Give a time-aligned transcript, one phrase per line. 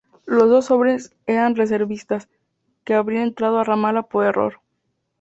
[0.25, 2.27] Los dos hombres eran reservistas,
[2.85, 4.59] que habrían entrado a Ramala por error.